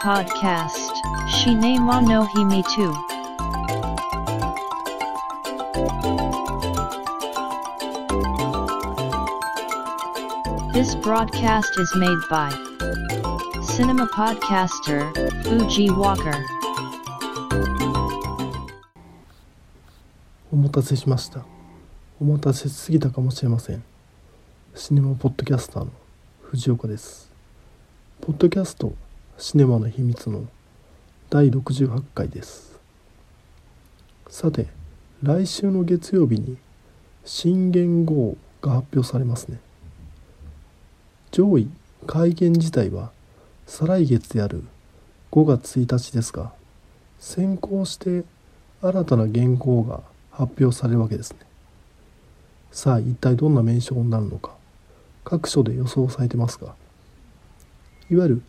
[0.00, 0.92] Podcast
[1.28, 4.06] Shinema no Himi 2
[10.72, 12.50] This broadcast is made by
[13.62, 15.12] Cinema Podcaster
[15.44, 16.34] Fuji Walker.
[20.52, 21.44] お待たせしました
[22.20, 23.82] お待たせしすぎたかもしれません
[24.74, 25.90] シネマポッドキャスターの
[26.42, 27.30] 藤岡です
[28.20, 28.94] ポッドキャスト
[29.41, 30.45] シネマの秘密の
[31.31, 32.79] 第68回です。
[34.29, 34.67] さて
[35.23, 36.57] 来週の月曜日に
[37.25, 39.57] 新元号が発表されますね。
[41.31, 41.67] 上位
[42.05, 43.09] 改元自体は
[43.65, 44.63] 再来月である
[45.31, 46.53] 5月1日ですが
[47.17, 48.23] 先行して
[48.83, 51.39] 新たな元号が発表されるわけですね。
[52.71, 54.51] さあ一体どんな名称になるのか
[55.23, 56.75] 各所で予想されてますが
[58.11, 58.41] いわゆる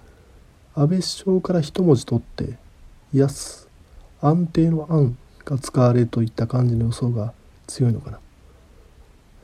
[0.74, 2.56] 安倍首相から一文字取って
[3.12, 3.68] 「安」
[4.22, 7.34] 安定の「安」が使われるといった感じの予想が
[7.66, 8.18] 強いのかな。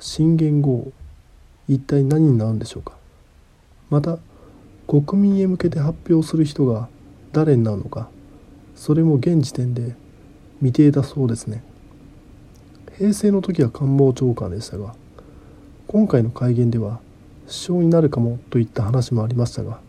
[0.00, 0.92] 新元号
[1.68, 2.94] 一体何になるんでしょうか。
[3.90, 4.18] また
[4.86, 6.88] 国民へ向けて発表する人が
[7.32, 8.08] 誰になるのか。
[8.74, 9.96] それも現時点で
[10.60, 11.62] 未定だそうですね。
[12.98, 14.92] 平成の時は官房長官でしたが
[15.86, 16.98] 今回の会見では
[17.46, 19.80] 首相になるかもといった話もありましたが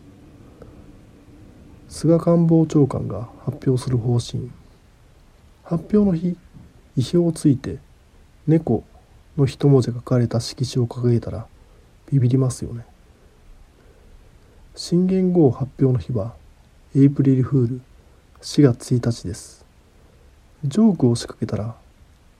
[1.90, 4.48] 菅官房長官が発表する方針。
[5.64, 6.36] 発表の日
[6.96, 7.78] 意表をついて
[8.46, 8.84] 「猫」
[9.36, 11.48] の一文字が書かれた色紙を掲げたら
[12.10, 12.86] ビビりますよね。
[14.76, 16.36] 新元号発表の日は
[16.94, 17.80] エイプリルフール
[18.40, 19.64] 4月1日です。
[20.64, 21.74] ジョークを仕掛けたら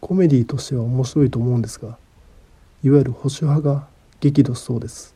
[0.00, 1.98] コメディとしては面白いと思うんですが
[2.84, 3.88] いわゆる保守派が
[4.20, 5.12] 激怒しそうです。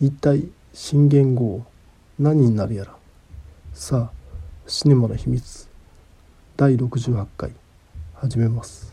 [0.00, 1.66] 一体新元号
[2.18, 2.99] 何になるやら。
[3.82, 4.10] さあ
[4.66, 5.66] シネマの秘密
[6.54, 7.50] 第68回
[8.12, 8.92] 始めます。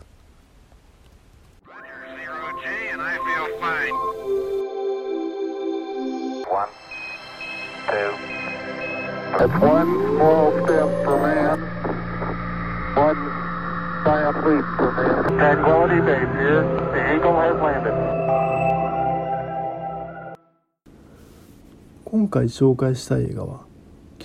[22.06, 23.67] 今回紹介したい映画は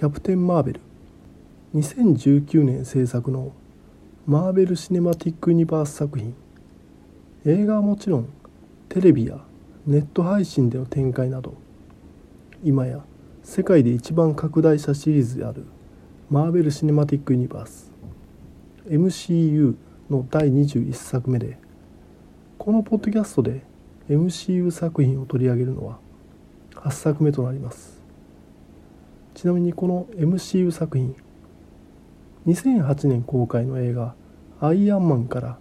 [0.03, 0.81] キャプテン・マーベル」
[1.77, 3.53] 2019年制作の
[4.27, 6.35] マーベル・シネマティック・ユニバース作品。
[7.45, 8.27] 映画はもちろん
[8.89, 9.45] テレビや
[9.87, 11.55] ネット配信での展開など
[12.65, 13.05] 今や
[13.45, 15.67] 世界で一番拡大したシリーズである
[16.29, 17.93] マーベル・シネマティック・ユニバース
[18.89, 19.77] MCU
[20.11, 21.59] の第21作目で
[22.59, 23.63] このポッドキャストで
[24.11, 26.01] MCU 作品を取り上げるのは
[26.75, 28.02] 8作目となります。
[29.35, 31.17] ちなみにこの MCU 作品
[32.47, 34.15] 2008年公開の映画
[34.61, 35.59] 「アイアンマン」から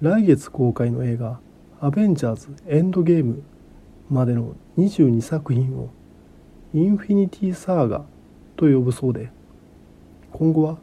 [0.00, 1.40] 来月公開の映画
[1.80, 3.42] 「アベンジャーズエンドゲーム」
[4.08, 5.90] までの22作品を
[6.72, 8.04] インフィニティサーガ
[8.56, 9.30] と呼ぶそうで
[10.32, 10.78] 今後は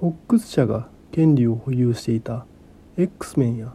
[0.00, 2.44] フォックス社が権利を保有していた
[2.96, 3.74] X メンや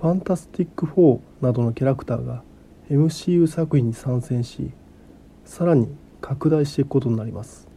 [0.00, 2.42] ファンタスティック4などのキャラクターが
[2.90, 4.72] MCU 作品に参戦し
[5.44, 5.88] さらに
[6.24, 7.68] 拡大していくことになります。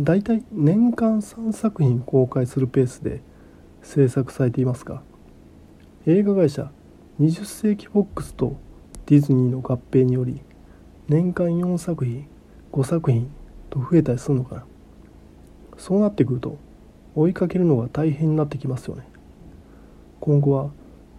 [0.00, 3.20] だいたい年間3作品公開するペースで
[3.82, 5.02] 制作されていますが
[6.06, 6.70] 映画会社
[7.20, 8.56] 20世紀フォックスと
[9.04, 10.40] ディズニーの合併により
[11.08, 12.26] 年間4作品
[12.72, 13.30] 5作品
[13.68, 14.66] と増えたりするのかな。
[15.76, 16.56] そうなってくると
[17.14, 19.06] 追いかけるのが大変になってきますよね。
[20.20, 20.70] 今後は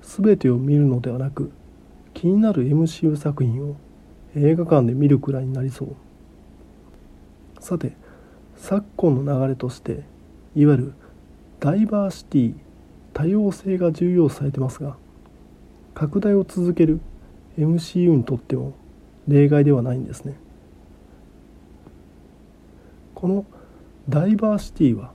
[0.02, 1.52] 全てを見るのではなく
[2.16, 3.76] 気になる MCU 作品を
[4.36, 5.96] 映画館で見るくらいになりそう。
[7.60, 7.94] さて
[8.56, 10.04] 昨今の流れとして
[10.56, 10.94] いわゆる
[11.60, 12.54] ダイバーシティ
[13.14, 14.96] 多様性が重要視されてますが
[15.94, 17.00] 拡大を続ける
[17.58, 18.74] MCU にとっても
[19.28, 20.36] 例外ではないんですね。
[23.16, 23.46] この
[24.08, 25.12] ダイバーシティは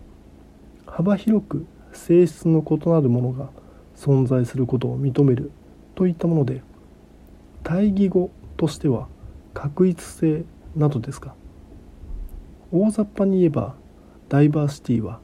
[0.87, 3.51] 幅広く性質の異なるものが
[3.97, 5.53] 存在することを認める
[5.95, 6.63] といったもので
[7.63, 9.09] 対義語としては
[9.55, 10.45] 確一性
[10.77, 11.35] などですか？
[12.73, 13.75] 大雑把に言えば
[14.29, 15.21] ダイバーシティは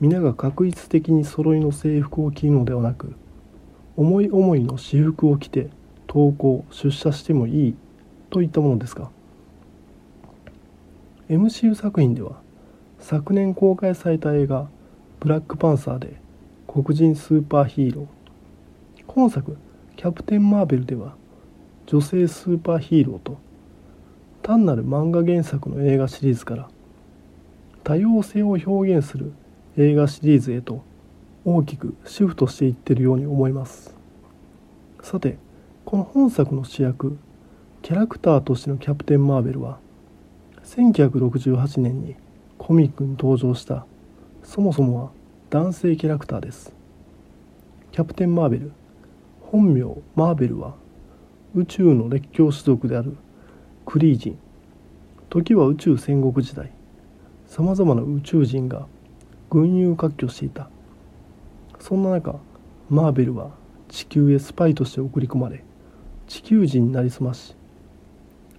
[0.00, 3.14] 皆が確一的に揃いの制服を着るのではなく
[3.96, 5.70] 思い思いの私服を着て
[6.08, 7.74] 登校出社してもいい
[8.30, 9.10] といったものですか
[11.28, 12.40] ？MCU 作品では
[12.98, 14.68] 昨年公開された映画
[15.20, 16.20] 「ブラックパンサー」で
[16.66, 18.06] 黒人スーパーヒーロー。
[19.06, 19.56] 今作
[19.96, 21.16] 「キャプテン・マーベル」では
[21.90, 23.38] 女性スーパーヒーローと
[24.42, 26.68] 単なる漫画原作の映画シリーズから
[27.82, 29.32] 多様性を表現する
[29.78, 30.84] 映画シリーズへと
[31.46, 33.96] 大きくシフトしていってるように思います。
[35.00, 35.38] さて
[35.86, 37.16] この本作の主役
[37.80, 39.78] キャラクターとしてのキャプテン・マーベルは
[40.64, 42.16] 1968年に
[42.58, 43.86] コミックに登場した
[44.42, 45.10] そもそもは
[45.48, 46.74] 男性キャラクターです。
[47.92, 48.72] キャプテン・マーベル
[49.40, 50.74] 本名マーベルは
[51.58, 53.16] 宇宙の列強種族である
[53.84, 54.38] クリー人。
[55.28, 56.70] 時は宇宙戦国時代。
[57.48, 58.86] さまざまな宇宙人が
[59.50, 60.70] 群雄割拠していた。
[61.80, 62.36] そんな中
[62.88, 63.50] マーベルは
[63.88, 65.64] 地球へスパイとして送り込まれ
[66.28, 67.54] 地球人になりすまし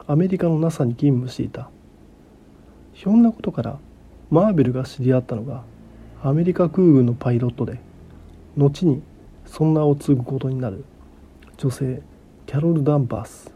[0.08, 1.70] アメリカの NASA に勤務していた。
[2.94, 3.80] ひょんなことから
[4.30, 5.64] マーベルが知り合ったのが
[6.22, 7.80] アメリカ空軍のパイロットで
[8.58, 9.02] 後に
[9.46, 10.84] そんなを継ぐことになる
[11.56, 12.02] 女性
[12.50, 13.54] キャロル・ダンバース。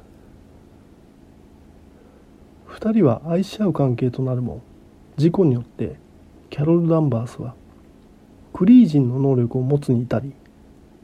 [2.68, 4.62] 2人は愛し合う関係となるも
[5.18, 5.96] 事故によって
[6.52, 7.56] キャロル・ダンバースは
[8.54, 10.34] クリージンの能力を持つに至り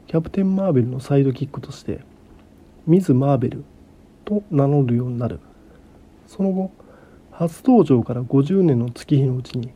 [0.06, 1.98] キャプテン・マーベルのサイドキックとして
[2.86, 3.64] ミズ・マーベル
[4.24, 5.40] と名乗るようになる。
[6.28, 6.70] その後
[7.32, 9.72] 初登場から50年の月日のうちに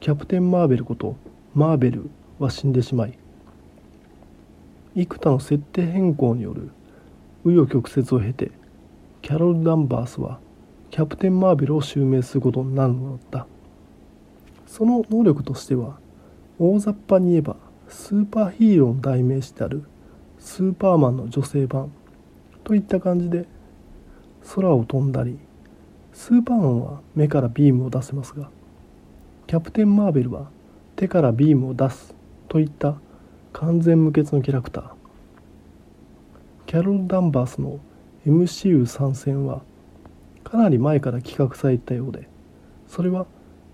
[0.00, 1.16] キャプテン・マーベルこと
[1.54, 3.18] マーベルは死んでしまい
[4.94, 6.70] 幾多の設定変更による
[7.44, 8.50] 紆余曲折を経て
[9.22, 10.40] キャロル・ダンバースは
[10.90, 13.46] キャプテン・マーベルを襲名することになるのだった。
[14.74, 15.98] その能力としては
[16.58, 17.56] 大雑把に言えば
[17.88, 19.84] スーパーヒーローの代名詞である
[20.40, 21.92] スーパーマンの女性版
[22.64, 23.46] といった感じで
[24.54, 25.38] 空を飛んだり
[26.12, 28.50] スーパーマンは目からビームを出せますが
[29.46, 30.50] キャプテン・マーベルは
[30.96, 32.16] 手からビームを出す
[32.48, 32.96] といった
[33.52, 35.03] 完全無欠のキャラクター。
[36.74, 37.78] キャロル・ダンバースの
[38.26, 39.62] MCU 参戦は
[40.42, 42.28] かなり前から企画されたようで
[42.88, 43.26] それは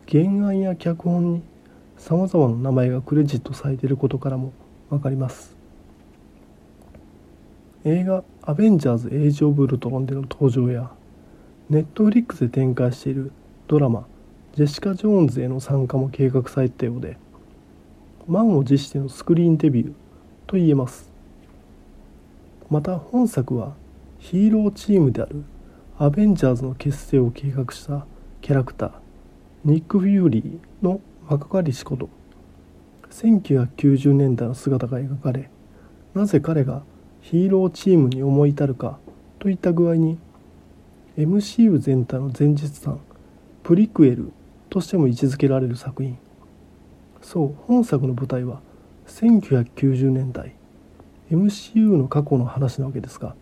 [0.07, 1.43] 原案や脚本に
[1.97, 4.53] さまざまな名前がクレジットされていることからも
[4.91, 5.57] 分かります。
[7.87, 10.91] 映画「アベンジャーズ・エイジ・オブ・ウルトロン」での登場や
[11.71, 13.33] ネットフリックスで展開している
[13.67, 14.07] ドラマ
[14.53, 17.17] 「ジェシカ・ジョーンズ」への参加も計画されたようで
[18.29, 19.93] 満を持してのスクリーンデビュー
[20.47, 21.10] と言えます。
[22.71, 23.75] また本作は
[24.19, 25.45] ヒーローチームである
[25.99, 28.07] アベンジャーズの結成を計画した
[28.41, 28.93] キャラクター
[29.65, 32.09] ニック・フューリーの若かりしこと。
[33.11, 35.51] 1990年代の姿が描かれ
[36.15, 36.85] なぜ彼が
[37.21, 39.01] ヒーローチームに思い至るか
[39.41, 40.19] といった具合に
[41.19, 43.01] MCU 全体の前日談
[43.65, 44.33] プリクエル
[44.69, 46.19] としても位置づけられる作品。
[47.21, 48.61] そう本作の舞台は
[49.09, 50.60] 1990年代。
[51.31, 53.35] MCU の過去の話なわけですが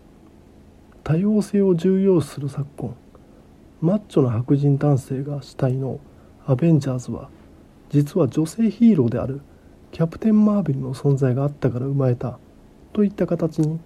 [1.05, 2.96] 多様性を重要視する昨今
[3.81, 6.00] マッチョな白人男性が主体の
[6.46, 7.31] アベンジャーズは
[7.90, 9.40] 実は女性ヒーローである
[9.93, 12.38] キャプテン・マーベルの存在があったから生まれた
[12.93, 13.81] といった形に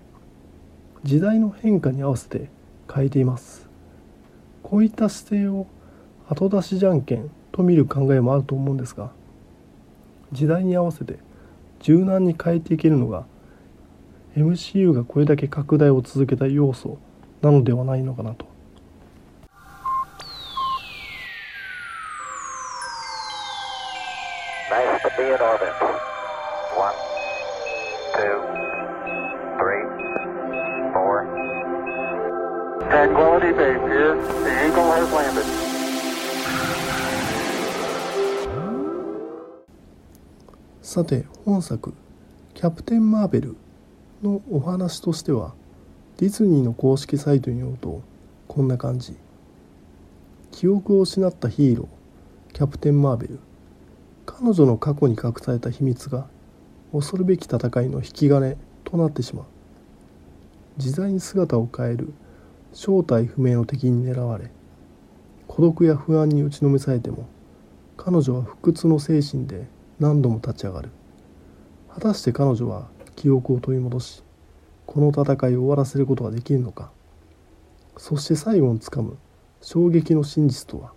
[1.04, 2.48] 時代の変化に合わせて
[2.92, 3.72] 変えています。
[4.62, 5.66] こういった姿勢を
[6.28, 9.10] 後出しじゃんけんと見る考えもあると思うんですが
[10.32, 11.18] 時代に合わせて
[11.80, 13.26] 柔軟に変えていけるのが
[14.36, 16.98] MCU がこれだけ拡大を続けた要素
[17.42, 18.46] なのではないのかなと。
[40.82, 41.94] さて本作
[42.54, 43.56] 「キャプテン・マーベル」
[44.22, 45.54] のお話としては
[46.18, 48.02] ディズニーの公式サイトによると
[48.46, 49.16] こんな感じ。
[50.50, 53.40] 記憶を失ったヒーローキャプテン・マーベル。
[54.26, 56.26] 彼女の過去に隠された秘密が
[56.92, 59.44] 恐るべき戦いの引き金となってしまう。
[60.78, 62.12] 自在に姿を変える
[62.72, 64.50] 正体不明の敵に狙われ
[65.46, 67.28] 孤独や不安に打ちのめされても
[67.98, 69.66] 彼女は不屈の精神で
[70.00, 70.90] 何度も立ち上がる。
[71.92, 72.88] 果たして彼女は
[73.22, 74.24] 記憶を取り戻し
[74.84, 76.90] この戦いを終わらせることができるのか。
[77.96, 79.16] そして最後につかむ
[79.60, 80.92] 衝撃の真実とは。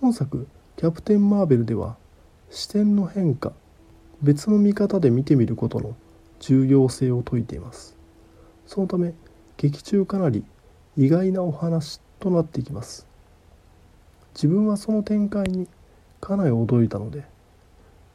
[0.00, 1.96] 本作「キャプテン・マーベル」では
[2.50, 3.52] 視点の変化
[4.20, 5.94] 別の見方で見てみることの
[6.40, 7.96] 重要性を説いています。
[8.66, 9.14] そのため
[9.56, 10.44] 劇中かなり
[10.96, 13.06] 意外なお話となっていきます。
[14.34, 15.68] 自分はその展開に
[16.20, 17.32] かなり驚いたので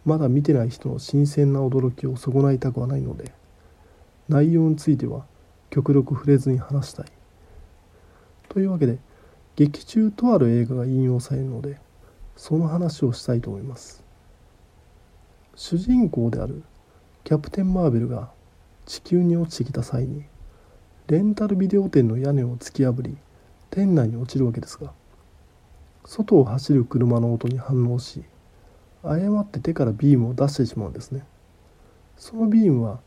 [0.05, 3.31] まだ見てない人の新鮮な驚きを損ないたくはないので
[4.27, 5.25] 内容については
[5.69, 7.05] 極力触れずに話したい。
[8.47, 8.97] というわけで
[9.55, 11.79] 劇中とある映画が引用されるので
[12.35, 14.03] その話をしたいと思います。
[15.55, 16.63] 主人公である
[17.25, 18.31] キャプテン・マーベルが
[18.85, 20.23] 地球に落ちてきた際に
[21.07, 23.17] レンタルビデオ店の屋根を突き破り
[23.69, 24.93] 店内に落ちるわけですが
[26.05, 28.23] 外を走る車の音に反応し
[29.03, 31.25] 誤って手からビームを出してしまうんですね。
[32.17, 32.99] そのビームは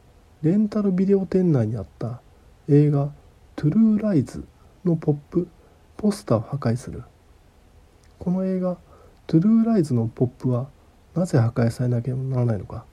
[0.42, 2.20] レンタルビデオ店内にあった
[2.68, 3.12] 映画
[3.56, 4.44] 「トゥルーライズ」
[4.84, 5.49] のポップ
[5.96, 7.02] ポスターを破壊する。
[8.18, 8.78] この映画
[9.26, 10.68] 「トゥルーライズ」のポップは
[11.14, 12.84] なぜ破壊されなければならないのか。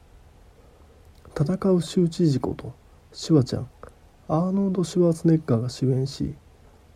[1.39, 2.73] 戦う周知事故と
[3.13, 3.69] シュワちゃん
[4.27, 6.35] アーノルド・シュワーツネッガーが主演し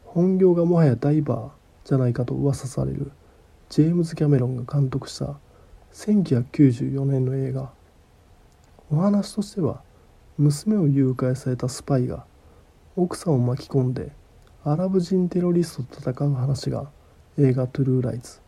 [0.04, 1.50] 本業がもはやダイバー
[1.88, 3.12] じゃないかと噂される
[3.70, 5.40] ジェームズ・キャメロンが監督した
[5.94, 7.72] 1994年の映画。
[8.92, 9.82] お話としては
[10.38, 12.26] 娘を誘拐されたスパイが
[12.96, 14.12] 奥さんを巻き込んで
[14.64, 16.90] アラブ人テロリストと戦う話が
[17.38, 18.42] 映画「トゥルーライズ」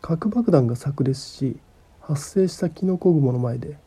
[0.00, 1.58] 核爆弾が炸裂し
[2.00, 3.78] 発生したキノコ雲の前で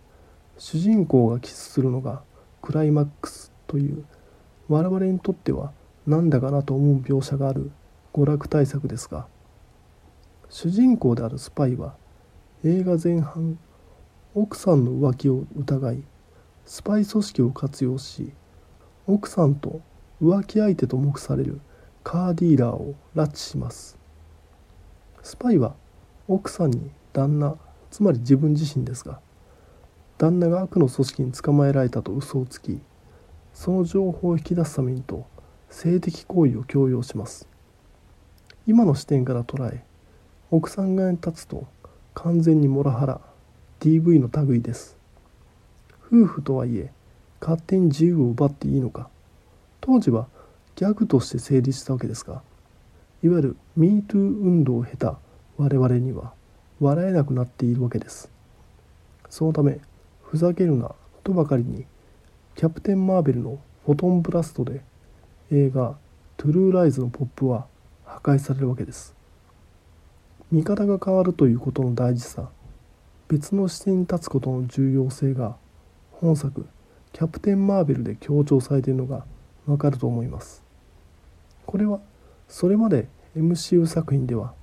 [0.58, 2.22] 主人公がキスするのが
[2.62, 4.06] クライマックスという
[4.70, 5.72] 我々にとっては
[6.06, 7.72] なんだかなと思う描写がある
[8.14, 9.28] 娯楽大作ですが
[10.50, 11.96] 主人公であるスパイは
[12.66, 13.60] 映画前半
[14.34, 16.04] 奥さんの浮気を疑い
[16.64, 18.32] スパイ組織を活用し
[19.06, 19.82] 奥さんと
[20.22, 21.60] 浮気相手と目される
[22.06, 23.98] カーディーラーを拉致します。
[25.22, 25.76] スパイは
[26.30, 27.58] 奥さんに旦那
[27.92, 29.20] つまり自分自身ですが
[30.18, 32.80] 旦那が悪の組織に捕まえられたと嘘をつき
[33.54, 35.28] その情報を引き出すためにと
[35.70, 37.50] 性的行為を強要します。
[38.66, 39.84] 今の視点から捉え
[40.50, 41.68] 奥さん側に立つと
[42.16, 43.22] 完全にモラハラ
[43.80, 44.98] DV の類です。
[46.08, 46.92] 夫婦とはいえ
[47.42, 49.10] 勝手に自由を奪っていいのか。
[49.82, 50.28] 当時は
[50.76, 52.42] ギャグとして成立したわけですが
[53.22, 55.18] いわゆる MeToo 運動を経た
[55.58, 56.34] 我々には
[56.80, 58.30] 笑えなくなっているわけです。
[59.30, 59.80] そのため
[60.22, 60.94] ふざけるな
[61.24, 61.86] とばかりに
[62.56, 64.82] キャプテン・マーベルのフォトンブラストで
[65.52, 65.98] 映画
[66.38, 67.66] 「トゥルーライズ」のポップは
[68.06, 69.16] 破壊されるわけです。
[70.54, 72.48] 見方が変わるということの大事さ
[73.28, 75.56] 別の視点に立つことの重要性が
[76.12, 76.68] 本作
[77.12, 79.26] 「キャプテン・マーベル」で強調されているのが
[79.66, 80.62] わかると思います。
[81.66, 82.02] これは
[82.48, 84.54] それまで MCU 作品では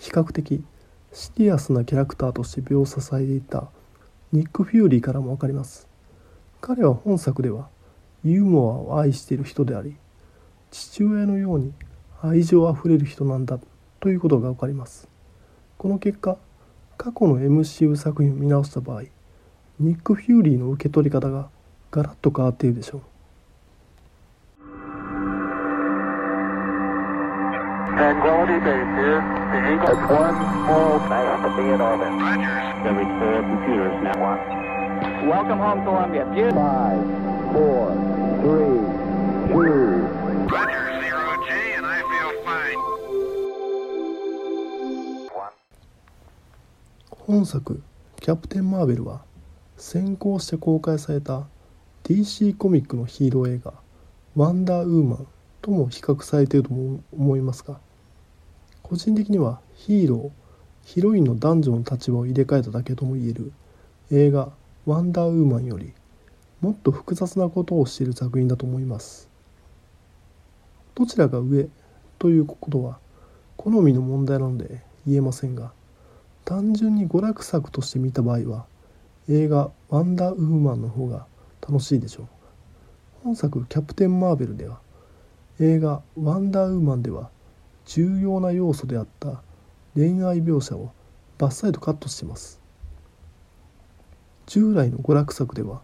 [0.00, 0.64] 比較的
[1.12, 3.68] シリアスなキャラクターとして描写されていた
[4.32, 5.86] ニック・フューリーからも分かります。
[6.60, 7.68] 彼は本作では
[8.24, 9.94] ユーモアを愛している人であり
[10.72, 11.72] 父親のように
[12.22, 13.60] 愛情あふれる人なんだ
[14.00, 15.11] ということが分かります。
[15.82, 16.36] この結果
[16.96, 19.02] 過去の MCU 作品を見直した場合
[19.80, 21.48] ニック・フューリーの受け取り方が
[21.90, 23.02] ガラッと変わっているでしょう
[27.98, 29.22] Tranquility Base here.
[29.50, 29.90] The Eagle.
[29.90, 32.14] It's one small nice to be in orbit.
[32.14, 32.86] Rogers.
[32.86, 34.22] Every four computers now.
[34.22, 34.38] One.
[35.26, 36.24] Welcome home, Columbia.
[36.54, 37.02] Five,
[37.52, 37.90] four,
[38.40, 38.78] three,
[39.50, 40.21] two,
[47.32, 47.80] 本作
[48.20, 49.24] 「キャプテン・マーベル」は
[49.78, 51.46] 先行して公開された
[52.04, 53.72] DC コミックのヒーロー映画
[54.36, 55.26] 「ワンダーウーマン」
[55.62, 56.74] とも比較されていると
[57.10, 57.80] 思いますが
[58.82, 60.30] 個人的にはヒーロー
[60.82, 63.50] ヒロインの男女の立場を入れ替えただけとも言える
[64.10, 64.52] 映画
[64.84, 65.94] 「ワンダーウーマン」より
[66.60, 69.30] もっと複雑なことをしている作品だと思います。
[70.94, 71.70] どちらが上
[72.18, 72.98] ということは
[73.56, 75.72] 好みの問題なので言えませんが
[76.44, 78.66] 単純に娯楽作として見た場合は
[79.28, 81.26] 映画「ワンダーウーマン」の方が
[81.60, 82.26] 楽しいでしょう。
[83.22, 84.80] 本作「キャプテン・マーベル」では
[85.60, 87.30] 映画「ワンダーウーマン」では
[87.86, 89.42] 重要な要素であった
[89.94, 90.90] 恋愛描写を
[91.38, 92.60] バッサリとカットしています。
[94.46, 95.82] 従来の娯楽作では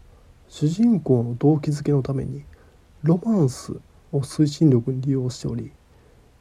[0.49, 2.43] 主人公の動機づけのために
[3.03, 3.73] ロマンス
[4.13, 5.71] を推進力に利用しており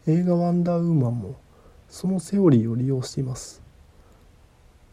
[0.08, 1.36] 映画「ワンダーウーマン」も
[1.90, 3.67] そのセオリーを利用しています。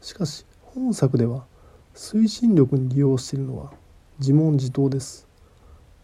[0.04, 1.46] しかし本作では
[1.94, 3.72] 推進力に利用しているのは
[4.18, 5.26] 自問自答です。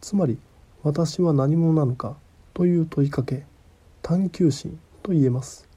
[0.01, 0.39] つまり
[0.83, 2.17] 私は何者なのか
[2.55, 3.45] という問いかけ
[4.01, 5.69] 探求心と言えます。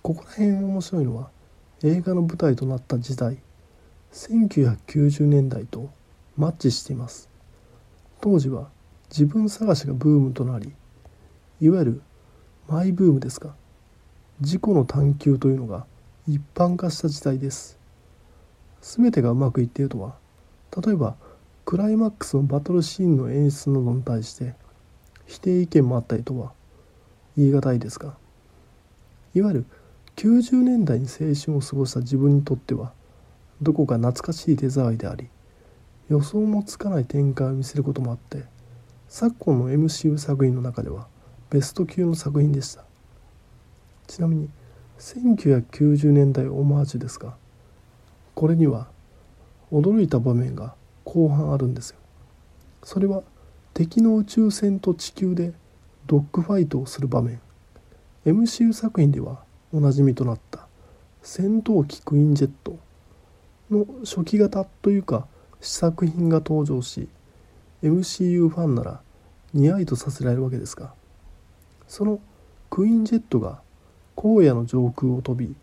[0.00, 1.30] ここら辺面白いのは
[1.82, 3.38] 映画の舞台となった時代
[4.12, 5.90] 1990年代と
[6.36, 7.28] マッチしています。
[8.20, 8.68] 当時は
[9.10, 10.72] 自分探しがブームとなり
[11.60, 12.02] いわゆる
[12.68, 13.56] マイブームですが
[14.40, 15.84] 自己の探求というのが
[16.28, 17.78] 一般化した時代です。
[18.82, 20.14] 全てがうまくいっているとは
[20.84, 21.16] 例えば
[21.64, 24.54] クライマックスのバトルシーンの演出などに対して
[25.26, 26.52] 否定意見もあったりとは
[27.36, 28.14] 言い難いですが
[29.34, 29.66] いわゆる
[30.16, 32.92] 90年代に青春を過ごした自分にとっては
[33.62, 35.28] どこか懐かしい手触りであり
[36.10, 38.44] 予想もつかない展開を見せることもあって
[39.08, 41.08] 昨今の MCU 作品の中では
[41.50, 42.84] ベスト級の作品でした。
[44.06, 44.50] ちなみに
[44.98, 47.34] 1990年代オマージュですが
[48.34, 48.88] これには
[49.72, 50.74] 驚いた場面が
[51.04, 51.96] 後半あるんですよ。
[52.82, 53.22] それは
[53.74, 55.52] 敵の宇宙船と地球で
[56.06, 57.40] ドッグファイトをする場面。
[58.24, 60.66] MCU 作品ではおなじみとなった
[61.22, 62.78] 戦闘機クイーンジェット
[63.70, 65.26] の初期型というか
[65.60, 67.08] 試作品が登場し
[67.82, 69.00] MCU ファンなら
[69.52, 70.92] 似合いとさせられるわけですが
[71.86, 72.20] その
[72.70, 73.60] クイーンジェットが
[74.20, 75.54] 荒野の上空を飛び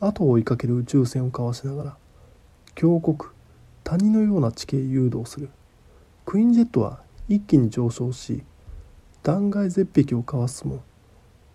[0.00, 1.96] 後を追いかける宇宙船をかわしながら
[2.74, 3.18] 峡谷
[3.84, 5.50] 谷のような地形誘導する。
[6.24, 8.44] クイーンジェットは一気に上昇し
[9.22, 10.82] 断崖絶壁をかわすも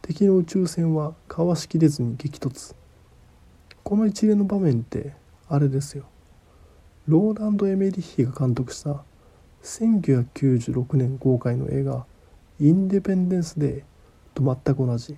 [0.03, 2.75] 敵の宇宙船はかわしきれずに激突。
[3.83, 5.15] この一連の場面って
[5.50, 6.05] あれですよ。
[7.07, 9.03] ローランド・エメリッヒが監督した
[9.63, 12.05] 1996年公開の映画
[12.60, 13.83] 「インデペンデンス・デー」
[14.36, 15.17] と全く同じ。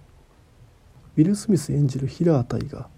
[1.17, 2.89] ウィル・スミス演じるヒラー隊が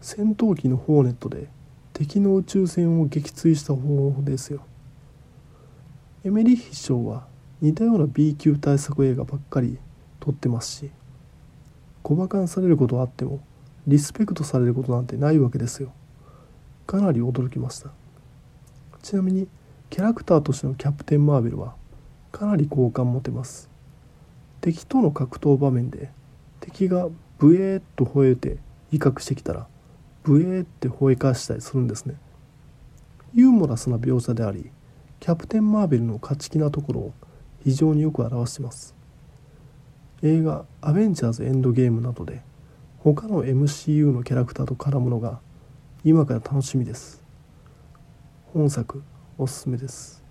[0.00, 1.48] 戦闘機のホーネットで
[1.92, 4.64] 敵の宇宙船を撃墜した方法ですよ。
[6.24, 7.26] エメリッヒ賞は
[7.60, 9.78] 似たような B 級大作映画ばっかり
[10.20, 10.90] 撮ってますし
[12.02, 13.40] 小馬鹿にされることはあっても
[13.86, 15.92] リスペクトされることなんてないわけですよ。
[16.86, 17.90] かなり驚きました。
[19.02, 19.48] ちなみに
[19.90, 21.74] キャラクターとしてのキャプテン・マーベルは
[22.32, 23.70] かなり好感持てます。
[24.62, 26.10] 敵との格闘場面で
[26.60, 28.58] 敵がブエーっと吠えて
[28.92, 29.66] 威嚇してきたら
[30.22, 32.16] ブエーって吠え返したりするんですね
[33.34, 34.70] ユーモラスな描写であり
[35.20, 37.14] キャプテン・マーベルの勝ち気なところを
[37.64, 38.94] 非常によく表しています
[40.22, 42.42] 映画「アベンジャーズ・エンドゲーム」などで
[42.98, 45.40] 他の MCU のキャラクターと絡むのが
[46.04, 47.22] 今から楽しみです
[48.52, 49.02] 本作
[49.36, 50.22] おすすめです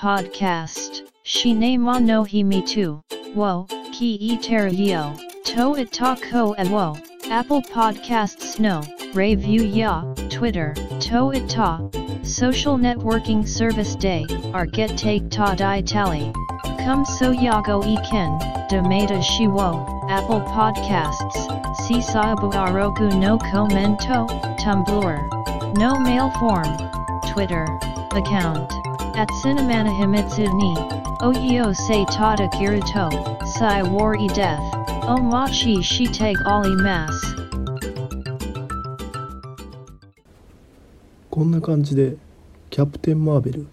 [0.00, 1.04] Podcast.
[1.22, 3.02] Shinema no himi tu.
[3.34, 5.14] Wo, ki e yo.
[5.44, 6.96] To itako e wo.
[7.30, 8.82] Apple Podcasts no.
[9.14, 10.02] Review ya.
[10.30, 10.74] Twitter.
[10.74, 11.88] To ita.
[12.24, 14.26] Social networking service day.
[14.52, 16.32] Our get take ta di tally.
[16.78, 18.36] Come so yago e ken.
[18.68, 20.10] Demata shiwo.
[20.10, 21.46] Apple Podcasts.
[21.86, 24.26] Sisabu arogu no commento.
[24.58, 25.76] Tumblr.
[25.78, 26.76] No mail form.
[27.32, 27.64] Twitter.
[28.10, 28.89] Account.
[29.16, 30.74] At Cinemana Himitsu ni.
[31.20, 33.10] Oyo se tada kiruto.
[33.58, 34.60] Sai war e death.
[35.06, 37.10] Omachi shite ali mas.
[41.30, 42.16] こんな感じで
[42.70, 43.66] キャプテン・マーベル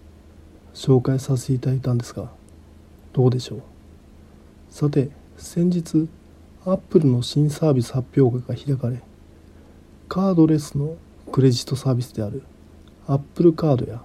[0.72, 2.30] 紹介させていただいたんですが
[3.12, 3.62] どうでしょう？
[4.70, 6.08] さて先日
[6.64, 9.02] アップルの新サービス発表会が開かれ
[10.08, 10.96] カードレスの
[11.30, 12.42] クレジットサービスである
[13.06, 14.02] アップルカードや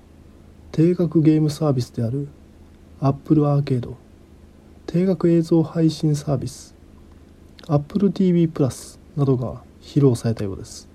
[0.73, 2.27] 定額ゲームサービスである
[2.99, 3.95] Apple アーケード
[4.87, 6.73] 定額映像配信サービス
[7.67, 10.89] Apple TV プラスなどが披露されたようです。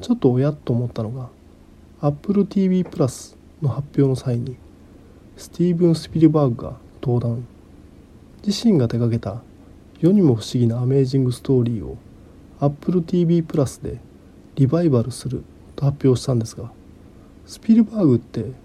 [0.00, 1.28] ちょっとおやっと思ったのが
[2.00, 4.56] Apple TV プラスの発表の際に
[5.36, 7.46] スティーブン・スピルバーグが登壇。
[8.44, 9.40] 自身が手掛けた
[10.00, 11.96] 世にも不思議なアメージングストーリーを
[12.58, 14.00] Apple TV プラスで
[14.56, 15.44] リバイバルする
[15.76, 16.72] と発表したんですが
[17.46, 18.63] スピルバーグって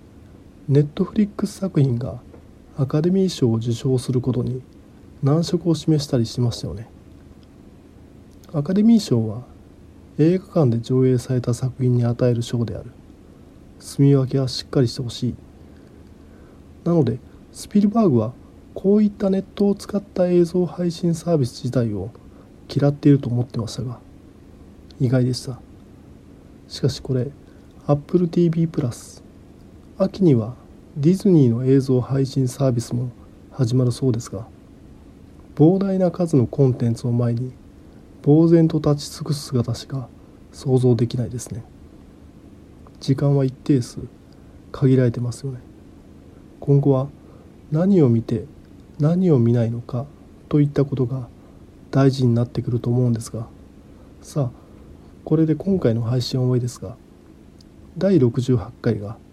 [0.69, 2.21] ネットフリックス作品が
[2.77, 4.61] アカデミー賞を受賞することに
[5.23, 6.87] 難色を示したりしましたよね。
[8.53, 9.41] アカデミー賞は
[10.19, 12.91] 映画館で上映された作品に与える賞である。
[13.79, 15.35] 住み分けはしっかりしてほしい。
[16.83, 17.17] なので
[17.51, 18.33] スピルバーグは
[18.75, 22.11] こういったネットを使った映像配信サービス自体を
[22.71, 23.99] 嫌っていると思ってましたが
[24.99, 25.59] 意外でした。
[26.67, 27.31] しかしこれ
[27.87, 29.23] Apple TV プラス
[29.97, 30.58] 秋には
[30.99, 33.09] ディズニーの映像配信サービスも
[33.53, 34.45] 始まるそうですが
[35.55, 37.53] 膨大な数のコンテンツを前に
[38.21, 40.09] 呆然と立ち尽くす姿しか
[40.51, 41.63] 想像できないですね。
[42.99, 43.99] 時間は一定数
[44.73, 45.59] 限られてますよね。
[46.59, 47.07] 今後は
[47.71, 48.43] 何を見て
[48.99, 50.05] 何を見ないのか
[50.49, 51.29] といったことが
[51.91, 53.47] 大事になってくると思うんですが。
[54.21, 54.59] さあ
[55.23, 56.97] これで今回の配信は終わりですが
[57.97, 59.17] 第68回が「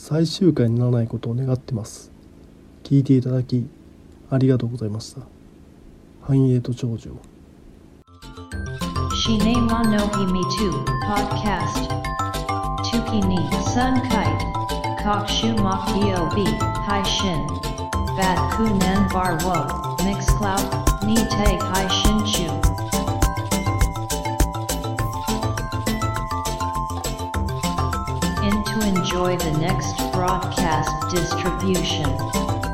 [0.00, 2.12] 最終回にならないことを願ってます。
[2.84, 3.66] 聞いていただき、
[4.30, 5.22] ありがとうございました。
[6.22, 7.10] 繁栄と長寿。
[9.12, 11.96] シネマノヒミトゥ、ポッドキャスト。
[11.96, 13.38] トゥキニ、
[13.74, 15.02] サンカイト。
[15.02, 17.46] カクシュマキオビ、配信。
[18.16, 21.26] バックナンバーは、Mixcloud、にて、配
[21.58, 22.77] 信中。
[29.18, 32.67] Enjoy the next broadcast distribution.